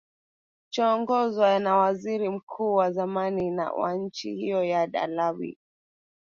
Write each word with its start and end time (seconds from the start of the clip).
choongozwa 0.69 1.59
na 1.59 1.75
waziri 1.75 2.29
mkuu 2.29 2.73
wa 2.73 2.91
zamani 2.91 3.57
wa 3.59 3.93
nchi 3.93 4.35
hiyo 4.35 4.63
yad 4.63 4.97
alawi 4.97 5.57